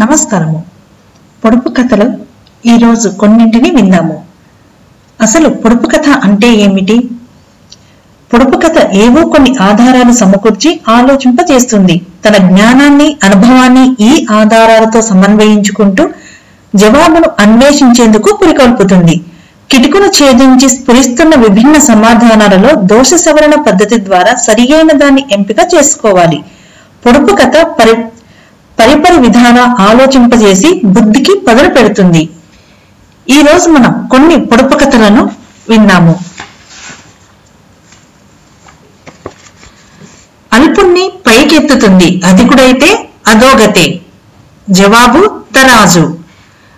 నమస్కారము. 0.00 0.64
పొడుపు 1.44 1.68
కథలు 1.68 2.10
ఈరోజు 2.66 3.08
కొన్నింటిని 3.08 3.70
విందాము. 3.70 4.24
అసలు 5.20 5.48
పొడుపు 5.48 5.86
కథ 5.86 6.08
అంటే 6.24 6.48
ఏమిటి? 6.48 7.10
పొడుపు 8.32 8.56
కథ 8.56 8.92
ఏవో 8.92 9.28
కొన్ని 9.28 9.56
ఆధారాలు 9.60 10.12
సమకూర్చి 10.12 10.80
ఆలోచింపజేస్తుంది. 10.88 12.06
తన 12.24 12.36
జ్ఞానాన్ని 12.36 13.16
అనుభవాన్ని 13.24 13.96
ఈ 14.00 14.26
ఆధారాలతో 14.30 15.02
సమన్వయించుకుంటూ 15.02 16.08
జవాబును 16.76 17.30
అన్వేషించేందుకు 17.40 18.38
పురికొల్పుతుంది. 18.42 19.20
కిటుకును 19.70 20.06
ఛేదించి 20.06 20.68
స్ఫురిస్తున్న 20.68 21.34
విభిన్న 21.34 21.78
సమాధానాలలో 21.78 22.80
దోష 22.80 23.14
సవరణ 23.14 23.54
పద్ధతి 23.62 24.04
ద్వారా 24.04 24.34
సరియైన 24.34 24.92
దాన్ని 24.92 25.24
ఎంపిక 25.32 25.56
చేసుకోవాలి. 25.74 26.44
పొడుపు 27.06 27.36
కథ 27.36 27.52
పరి 27.80 27.94
పరిపరి 28.78 29.20
విధాన 29.20 29.76
ఆలోచింపజేసి 29.80 30.80
బుద్ధికి 30.84 31.40
పదలు 31.48 31.68
పెడుతుంది. 31.68 32.30
ఈ 33.30 33.42
రోజు 33.42 33.68
మనం 33.68 34.08
కొన్ని 34.10 34.36
పొడుపు 34.36 34.78
కథలను 34.78 35.30
విన్నాము. 35.68 36.20
అల్పుణ్ణి 40.52 41.12
పైకెత్తుతుంది. 41.26 42.20
అధికుడైతే 42.26 43.08
అధోగతే. 43.26 44.00
జవాబు 44.70 45.40
తరాజు. 45.56 46.18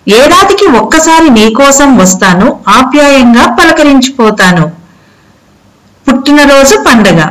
ఏడాదికి 0.07 0.65
ఒక్కసారి 0.65 1.29
నీకోసం 1.29 1.97
వస్తాను 1.97 2.59
ఆప్యాయంగా 2.67 3.55
పలకరించిపోతాను. 3.55 4.71
పుట్టినరోజు 6.07 6.83
పండగ. 6.87 7.27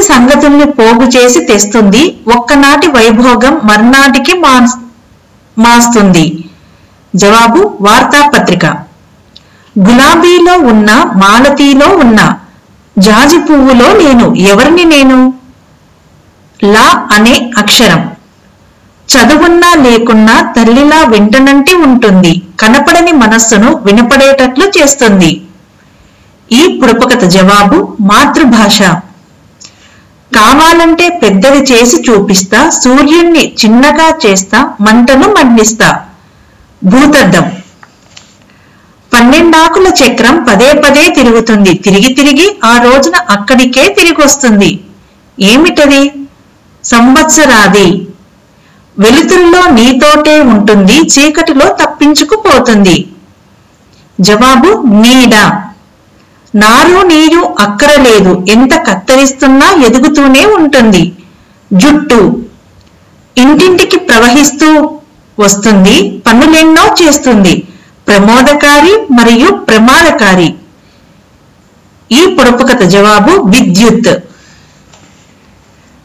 పుట్టిడి 0.00 0.18
సంగతుల్ని 0.18 0.64
పోగు 0.64 1.08
చేసి 1.08 1.44
తెస్తుంది. 1.44 2.16
ఒక్కనాటి 2.36 2.86
వైభోగం 2.86 3.60
మర్నాటికి 3.64 4.38
మాస్తుంది. 5.58 6.44
జవాబు 7.16 7.78
వార్తాపత్రిక. 7.80 8.66
గులాబీలో 9.78 10.58
ఉన్న 10.58 10.90
మాలతీలో 11.16 11.86
ఉన్న 11.86 12.34
జాజి 12.98 13.38
పువ్వులో 13.38 13.86
నేను 13.86 14.34
ఎవరిని 14.34 14.84
నేను? 14.84 15.34
లా 16.64 17.08
అనే 17.12 17.50
అక్షరం. 17.58 18.10
చదువున్నా 19.08 19.74
లేకున్నా 19.74 20.52
తల్లిలా 20.52 21.04
వెంటనంటి 21.08 21.74
ఉంటుంది. 21.74 22.42
కనపడని 22.60 23.12
మనస్సును 23.12 23.76
వినపడేటట్లు 23.76 24.72
చేస్తుంది. 24.78 25.42
ఈ 26.52 26.80
పురపకత 26.82 27.24
జవాబు 27.24 27.96
మాతృభాష. 28.00 28.82
కావాలంటే 30.36 31.08
పెద్దది 31.22 31.72
చేసి 31.72 31.96
చూపిస్తా 31.96 32.70
సూర్యుణ్ణి 32.70 33.54
చిన్నగా 33.64 34.18
చేస్తా 34.26 34.76
మంటను 34.80 35.28
మండిస్తా 35.28 35.88
భూతద్దం. 36.84 37.46
పన్నెండాకుల 39.14 39.92
చక్రం 40.00 40.44
పదే 40.48 40.72
పదే 40.72 41.08
తిరుగుతుంది. 41.08 41.74
తిరిగి 41.74 42.14
తిరిగి 42.14 42.58
ఆ 42.64 42.82
రోజున 42.82 43.16
అక్కడికే 43.30 43.94
తిరిగొస్తుంది. 43.98 44.84
ఏమిటది? 45.40 46.12
సంవత్సరాది. 46.84 48.06
వెలుతురులో 48.98 49.70
నీతోటే 49.70 50.40
ఉంటుంది 50.40 50.92
చీకటిలో 50.92 51.66
తప్పించుకుపోతుంది. 51.72 53.08
జవాబు 54.20 54.82
నీడా. 54.86 55.44
నారు 56.54 57.06
నీరు 57.06 57.56
అక్కరలేదు 57.58 58.46
ఎంత 58.48 58.74
కత్తరిస్తున్నా 58.74 59.86
ఎదుగుతూనే 59.86 60.44
ఉంటుంది. 60.44 61.12
జుట్టు. 61.72 62.44
ఇంటింటికి 63.38 63.98
ప్రవహిస్తూ 63.98 64.98
వస్తుంది. 65.38 66.22
పనులెన్నో 66.26 66.96
చేస్తుంది. 67.02 67.68
ప్రమోదకారి 68.08 69.06
మరియు 69.12 69.50
ప్రమాదకారి. 69.50 70.54
ఈ 72.12 72.36
పొడుపు 72.38 72.66
కథ 72.66 72.82
జవాబు 72.82 73.30
విద్యుత్. 73.30 74.22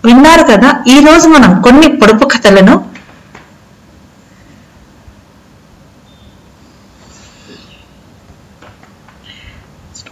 విన్నారు 0.06 0.44
కదా 0.44 0.84
ఈ 0.88 1.00
రోజు 1.00 1.28
మనం 1.28 1.62
కొన్ని 1.62 1.88
పొడుపు 1.88 2.28
కథలను 2.28 2.86